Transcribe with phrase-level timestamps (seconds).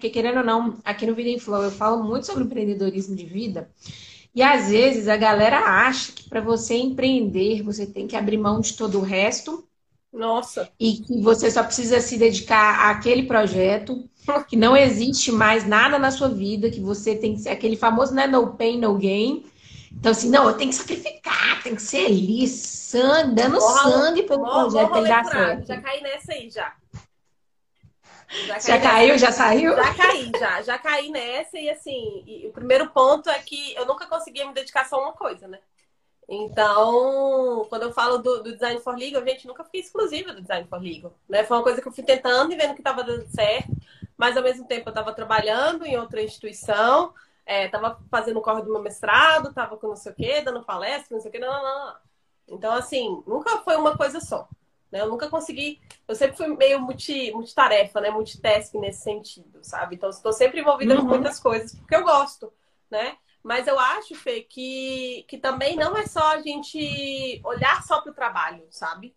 [0.00, 3.26] Porque, querendo ou não, aqui no Vida em Flow eu falo muito sobre empreendedorismo de
[3.26, 3.68] vida.
[4.34, 8.62] E às vezes a galera acha que para você empreender, você tem que abrir mão
[8.62, 9.68] de todo o resto.
[10.10, 10.70] Nossa.
[10.80, 14.08] E que você só precisa se dedicar àquele projeto,
[14.48, 18.14] que não existe mais nada na sua vida, que você tem que ser aquele famoso
[18.14, 19.44] né, no pain, no gain.
[19.92, 24.22] Então, assim, não, eu tenho que sacrificar, tem que ser ali, sangue, dando morra, sangue
[24.22, 25.66] pelo morra, projeto morra, certo.
[25.66, 26.72] Já caí nessa aí, já.
[28.46, 29.74] Já, já caiu, já saiu?
[29.74, 30.62] Já caí, já.
[30.62, 34.54] Já caí nessa e assim, e o primeiro ponto é que eu nunca conseguia me
[34.54, 35.58] dedicar só a uma coisa, né?
[36.32, 40.64] Então, quando eu falo do, do, Design for Legal, gente, nunca fiquei exclusiva do Design
[40.68, 41.12] for Legal.
[41.28, 41.42] Né?
[41.42, 43.72] Foi uma coisa que eu fui tentando e vendo que estava dando certo,
[44.16, 47.12] mas ao mesmo tempo eu estava trabalhando em outra instituição,
[47.44, 50.62] estava é, fazendo o corre do meu mestrado, estava com não sei o quê, dando
[50.62, 51.96] palestra, não sei o quê, não, não, não.
[52.46, 54.48] Então, assim, nunca foi uma coisa só.
[54.90, 55.00] Né?
[55.00, 55.80] Eu nunca consegui.
[56.06, 58.10] Eu sempre fui meio multi, multitarefa, né?
[58.10, 59.96] Multitask nesse sentido, sabe?
[59.96, 61.02] Então, estou sempre envolvida uhum.
[61.02, 62.52] com muitas coisas, porque eu gosto,
[62.90, 63.16] né?
[63.42, 68.12] Mas eu acho, Fê, que, que também não é só a gente olhar só para
[68.12, 69.16] o trabalho, sabe?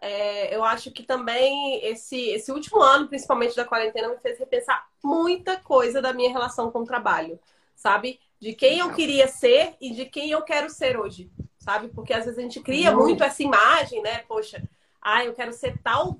[0.00, 4.88] É, eu acho que também esse, esse último ano, principalmente da quarentena, me fez repensar
[5.04, 7.38] muita coisa da minha relação com o trabalho,
[7.76, 8.18] sabe?
[8.40, 11.88] De quem eu queria ser e de quem eu quero ser hoje, sabe?
[11.88, 14.24] Porque às vezes a gente cria muito essa imagem, né?
[14.26, 14.62] Poxa,
[15.00, 16.18] ah, eu quero ser tal,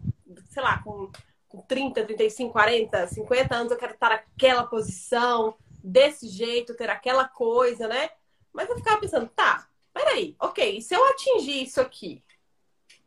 [0.50, 1.10] sei lá, com,
[1.48, 7.26] com 30, 35, 40, 50 anos, eu quero estar naquela posição, desse jeito, ter aquela
[7.26, 8.10] coisa, né?
[8.52, 12.22] Mas eu ficava pensando, tá, peraí, ok, e se eu atingir isso aqui?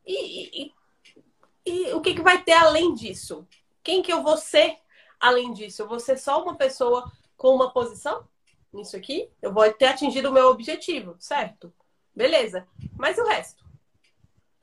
[0.06, 0.74] E, e,
[1.66, 3.48] e, o que, que vai ter além disso?
[3.84, 4.78] Quem que eu vou ser
[5.20, 5.82] além disso?
[5.82, 8.28] Eu vou ser só uma pessoa com uma posição
[8.72, 9.30] nisso aqui?
[9.42, 11.74] Eu vou ter atingido o meu objetivo, certo?
[12.16, 12.68] Beleza.
[12.98, 13.63] Mas o resto?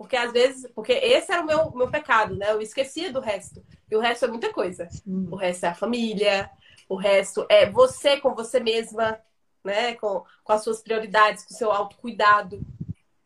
[0.01, 2.53] Porque às vezes, porque esse era o meu, meu pecado, né?
[2.53, 3.63] Eu esquecia do resto.
[3.91, 4.89] E o resto é muita coisa.
[4.89, 5.29] Sim.
[5.31, 6.51] O resto é a família,
[6.89, 9.21] o resto é você com você mesma,
[9.63, 9.95] né?
[9.97, 12.63] Com, com as suas prioridades, com o seu autocuidado,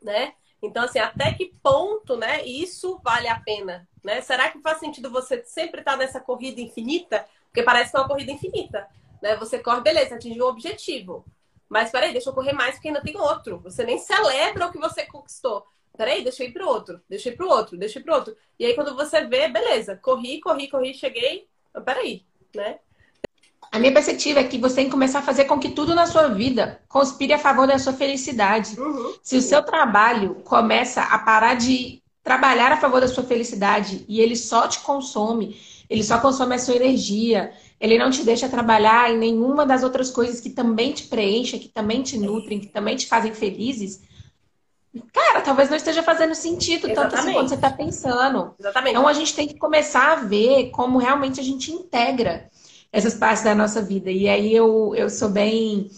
[0.02, 0.34] né?
[0.60, 4.20] Então, assim, até que ponto, né, isso vale a pena, né?
[4.20, 7.24] Será que faz sentido você sempre estar nessa corrida infinita?
[7.44, 8.88] Porque parece que é uma corrida infinita,
[9.22, 9.36] né?
[9.36, 11.24] Você corre, beleza, atingiu o objetivo.
[11.68, 13.60] Mas peraí, deixa eu correr mais porque ainda tem outro.
[13.60, 15.64] Você nem celebra o que você conquistou.
[15.96, 18.36] Peraí, deixa eu ir pro outro, deixa eu ir pro outro, ir pro outro.
[18.58, 21.46] E aí, quando você vê, beleza, corri, corri, corri, cheguei.
[21.84, 22.22] Peraí,
[22.54, 22.78] né?
[23.70, 26.06] A minha perspectiva é que você tem que começar a fazer com que tudo na
[26.06, 28.78] sua vida conspire a favor da sua felicidade.
[28.78, 29.14] Uhum.
[29.22, 34.20] Se o seu trabalho começa a parar de trabalhar a favor da sua felicidade e
[34.20, 39.12] ele só te consome, ele só consome a sua energia, ele não te deixa trabalhar
[39.12, 42.96] em nenhuma das outras coisas que também te preenchem, que também te nutrem, que também
[42.96, 44.02] te fazem felizes,
[45.12, 47.10] cara, talvez não esteja fazendo sentido Exatamente.
[47.10, 48.54] tanto assim quanto você está pensando.
[48.58, 48.90] Exatamente.
[48.90, 52.48] Então a gente tem que começar a ver como realmente a gente integra
[52.92, 54.10] essas partes da nossa vida.
[54.10, 55.90] E aí eu, eu sou bem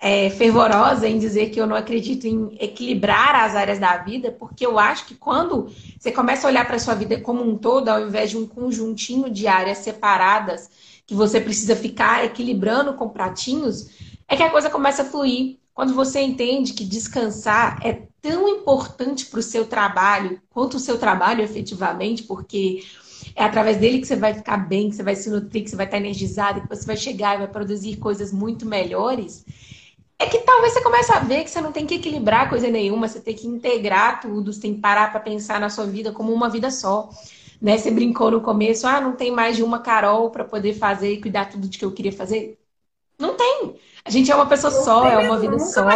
[0.00, 4.64] é, fervorosa em dizer que eu não acredito em equilibrar as áreas da vida, porque
[4.64, 7.88] eu acho que quando você começa a olhar para a sua vida como um todo,
[7.88, 10.70] ao invés de um conjuntinho de áreas separadas,
[11.06, 13.88] que você precisa ficar equilibrando com pratinhos,
[14.28, 15.58] é que a coisa começa a fluir.
[15.74, 20.98] Quando você entende que descansar é tão importante para o seu trabalho quanto o seu
[20.98, 22.82] trabalho efetivamente, porque
[23.34, 25.76] é através dele que você vai ficar bem, que você vai se nutrir, que você
[25.76, 29.44] vai estar energizado, que você vai chegar e vai produzir coisas muito melhores.
[30.18, 33.06] É que talvez você comece a ver que você não tem que equilibrar coisa nenhuma,
[33.06, 36.32] você tem que integrar tudo, você tem que parar para pensar na sua vida como
[36.32, 37.08] uma vida só.
[37.62, 37.78] Né?
[37.78, 41.20] Você brincou no começo, ah, não tem mais de uma Carol para poder fazer e
[41.20, 42.58] cuidar tudo de que eu queria fazer.
[43.18, 43.76] Não tem.
[44.08, 45.86] A gente é uma pessoa não só, é uma vida só.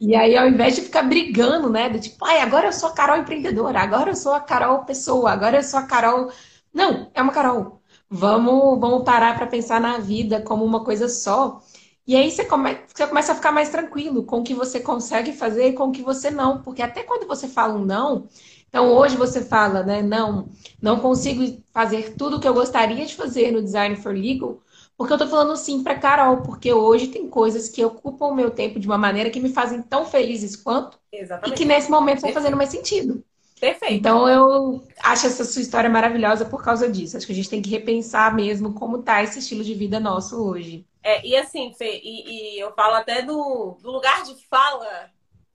[0.00, 1.90] E aí, ao invés de ficar brigando, né?
[1.90, 5.30] Do tipo, ai, agora eu sou a Carol empreendedora, agora eu sou a Carol pessoa,
[5.30, 6.32] agora eu sou a Carol.
[6.72, 7.82] Não, é uma Carol.
[8.08, 11.60] Vamos, vamos parar para pensar na vida como uma coisa só.
[12.06, 15.34] E aí você, come, você começa a ficar mais tranquilo com o que você consegue
[15.34, 16.62] fazer e com o que você não.
[16.62, 18.26] Porque até quando você fala um não,
[18.70, 20.00] então hoje você fala, né?
[20.00, 20.48] Não,
[20.80, 24.62] não consigo fazer tudo o que eu gostaria de fazer no Design for Legal
[25.00, 28.50] porque eu tô falando sim para Carol, porque hoje tem coisas que ocupam o meu
[28.50, 31.54] tempo de uma maneira que me fazem tão felizes quanto Exatamente.
[31.54, 33.24] e que nesse momento estão fazendo mais sentido.
[33.58, 33.94] Perfeito.
[33.94, 37.16] Então eu acho essa sua história maravilhosa por causa disso.
[37.16, 40.36] Acho que a gente tem que repensar mesmo como tá esse estilo de vida nosso
[40.36, 40.86] hoje.
[41.02, 45.08] É, e assim, Fê, e, e eu falo até do, do, lugar de fala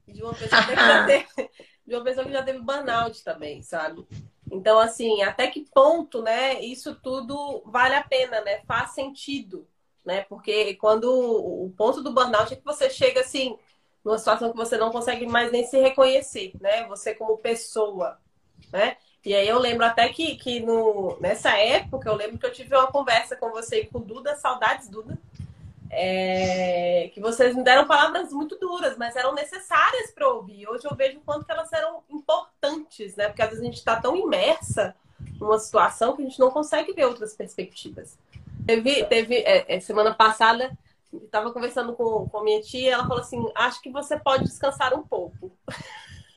[0.07, 1.27] de uma pessoa que já teve,
[1.85, 4.07] de uma pessoa que já teve burnout também, sabe?
[4.51, 8.61] Então, assim, até que ponto, né, isso tudo vale a pena, né?
[8.67, 9.67] Faz sentido,
[10.05, 10.21] né?
[10.23, 13.57] Porque quando o ponto do burnout é que você chega assim,
[14.03, 16.85] numa situação que você não consegue mais nem se reconhecer, né?
[16.87, 18.19] Você como pessoa,
[18.71, 18.97] né?
[19.25, 22.75] E aí eu lembro até que, que no, nessa época, eu lembro que eu tive
[22.75, 25.17] uma conversa com você e com o Duda, saudades, Duda,
[25.89, 30.67] é, que vocês me deram palavras muito duras, mas eram necessárias para ouvir.
[30.67, 33.27] Hoje eu vejo o quanto elas eram importantes, né?
[33.27, 34.95] Porque às vezes a gente está tão imersa
[35.39, 38.17] numa situação que a gente não consegue ver outras perspectivas.
[38.65, 40.75] Teve, teve é, é semana passada,
[41.13, 45.03] estava conversando com, com minha tia, ela falou assim: acho que você pode descansar um
[45.03, 45.51] pouco.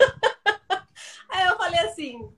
[1.28, 2.32] Aí eu falei assim,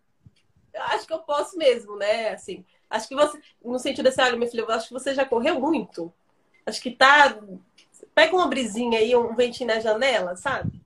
[0.74, 2.30] acho que eu posso mesmo, né?
[2.30, 5.24] Assim, acho que você, no sentido desse, olha, minha filha, eu acho que você já
[5.24, 6.12] correu muito.
[6.66, 7.38] Acho que tá.
[8.14, 10.80] Pega uma brisinha aí, um ventinho na janela, sabe?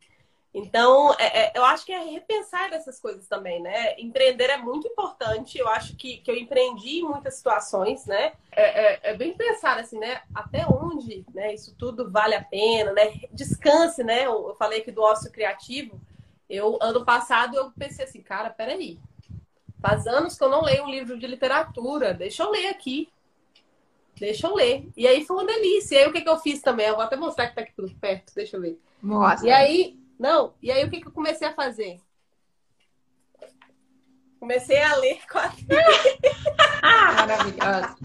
[0.54, 3.98] Então, é, é, eu acho que é repensar essas coisas também, né?
[3.98, 5.58] Empreender é muito importante.
[5.58, 8.34] Eu acho que, que eu empreendi em muitas situações, né?
[8.52, 10.22] É, é, é, bem pensar assim, né?
[10.32, 13.20] Até onde né, isso tudo vale a pena, né?
[13.32, 14.26] Descanse, né?
[14.26, 16.00] Eu, falei aqui do ócio criativo.
[16.48, 19.00] Eu, ano passado, eu pensei assim, cara, peraí.
[19.82, 22.14] Faz anos que eu não leio um livro de literatura.
[22.14, 23.08] Deixa eu ler aqui.
[24.18, 24.88] Deixa eu ler.
[24.96, 25.96] E aí foi uma delícia.
[25.96, 26.86] E aí o que, que eu fiz também?
[26.86, 28.34] Eu vou até mostrar que tá aqui tudo perto.
[28.34, 28.80] Deixa eu ver.
[29.02, 29.48] Mostra.
[29.48, 32.00] E aí não, e aí o que, que eu comecei a fazer?
[34.38, 35.68] Comecei a ler quadrinhos.
[36.82, 37.96] Maravilhosa.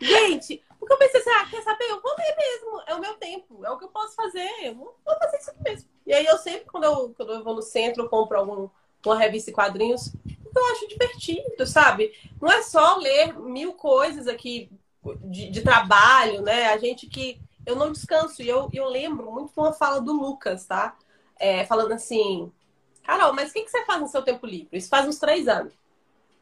[0.00, 1.84] Gente, porque eu pensei assim, ah, quer saber?
[1.84, 4.74] Eu vou ler mesmo, é o meu tempo, é o que eu posso fazer, eu
[4.74, 5.88] vou, vou fazer isso aqui mesmo.
[6.06, 8.68] E aí eu sempre, quando eu, quando eu vou no centro, eu compro algum,
[9.04, 10.12] uma revista e quadrinhos,
[10.54, 12.12] eu acho divertido, sabe?
[12.40, 14.70] Não é só ler mil coisas aqui
[15.14, 16.66] de, de trabalho, né?
[16.66, 18.42] A gente que eu não descanso.
[18.42, 20.96] E eu, eu lembro muito de uma fala do Lucas, tá?
[21.38, 22.50] É, falando assim,
[23.02, 24.78] Carol, mas o que, que você faz no seu tempo livre?
[24.78, 25.74] Isso faz uns três anos.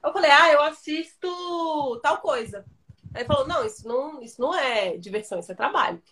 [0.02, 2.64] Eu falei, ah, eu assisto tal coisa.
[3.14, 6.02] Aí ele falou, não, isso não, isso não é diversão, isso é trabalho.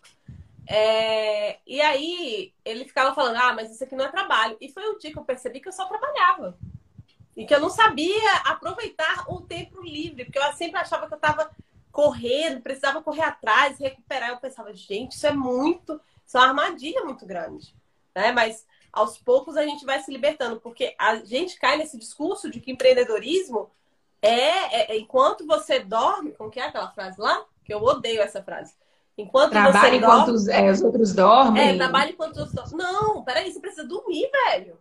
[0.67, 1.59] É...
[1.67, 4.57] E aí ele ficava falando, ah, mas isso aqui não é trabalho.
[4.61, 6.57] E foi um dia que eu percebi que eu só trabalhava.
[7.37, 11.17] E que eu não sabia aproveitar o tempo livre, porque eu sempre achava que eu
[11.17, 11.51] estava
[11.93, 14.31] correndo, precisava correr atrás, recuperar.
[14.31, 17.77] Eu pensava, gente, isso é muito, isso é uma armadilha muito grande,
[18.15, 18.33] né?
[18.33, 22.61] Mas aos poucos a gente vai se libertando, porque a gente cai nesse discurso de
[22.61, 23.71] que empreendedorismo
[24.21, 27.45] é, é, é enquanto você dorme, como que é aquela frase lá?
[27.65, 28.75] Que eu odeio essa frase.
[29.17, 31.69] Enquanto Trabalhe você enquanto dorme, os, é, os outros dormem.
[31.69, 32.87] É, trabalhe enquanto os outros dormem.
[32.87, 34.79] Não, peraí, você precisa dormir, velho.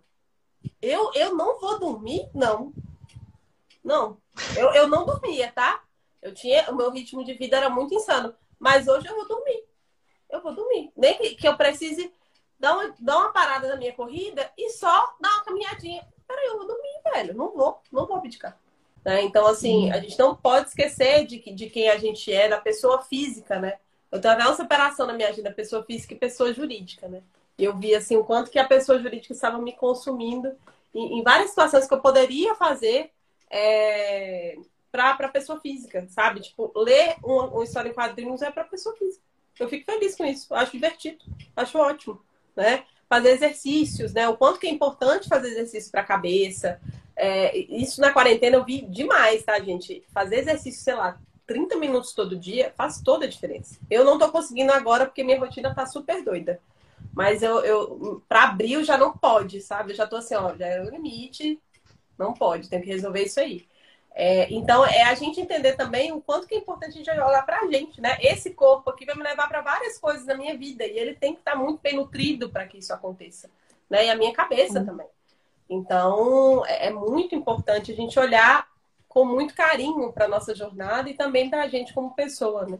[0.81, 2.30] Eu, eu não vou dormir?
[2.34, 2.72] Não.
[3.84, 4.18] Não.
[4.56, 5.81] Eu, eu não dormia, tá?
[6.21, 8.33] Eu tinha, o meu ritmo de vida era muito insano.
[8.59, 9.63] Mas hoje eu vou dormir.
[10.29, 10.91] Eu vou dormir.
[10.95, 12.13] Nem que, que eu precise
[12.59, 16.07] dar uma, dar uma parada na minha corrida e só dar uma caminhadinha.
[16.27, 17.33] Peraí, eu vou dormir, velho.
[17.33, 18.57] Não vou, não vou abdicar.
[19.03, 19.23] Né?
[19.23, 23.01] Então, assim, a gente não pode esquecer de, de quem a gente é, da pessoa
[23.01, 23.79] física, né?
[24.12, 27.24] Eu tenho até uma separação na minha agenda, pessoa física e pessoa jurídica, né?
[27.57, 30.56] Eu vi, assim, o quanto que a pessoa jurídica estava me consumindo
[30.94, 33.12] em, em várias situações que eu poderia fazer
[33.50, 34.57] é,
[34.91, 36.41] para pessoa física, sabe?
[36.41, 39.23] Tipo, ler uma, uma história em quadrinhos é para pessoa física.
[39.59, 41.23] Eu fico feliz com isso, acho divertido,
[41.55, 42.21] acho ótimo,
[42.55, 42.83] né?
[43.07, 44.27] Fazer exercícios, né?
[44.27, 46.79] O quanto que é importante fazer exercício para a cabeça.
[47.15, 50.03] É, isso na quarentena eu vi demais, tá, gente?
[50.13, 53.77] Fazer exercício, sei lá, 30 minutos todo dia faz toda a diferença.
[53.89, 56.59] Eu não tô conseguindo agora porque minha rotina tá super doida.
[57.13, 59.91] Mas eu, eu para abril já não pode, sabe?
[59.91, 61.60] Eu já tô assim, ó, já é o limite,
[62.17, 63.67] não pode, tem que resolver isso aí.
[64.13, 67.46] É, então, é a gente entender também o quanto que é importante a gente olhar
[67.46, 68.18] para a gente, né?
[68.20, 71.34] Esse corpo aqui vai me levar para várias coisas na minha vida e ele tem
[71.34, 73.50] que estar tá muito bem nutrido para que isso aconteça,
[73.89, 74.06] né?
[74.06, 74.86] E a minha cabeça uhum.
[74.86, 75.08] também.
[75.70, 78.68] Então, é, é muito importante a gente olhar
[79.08, 82.80] com muito carinho para nossa jornada e também para a gente como pessoa, né?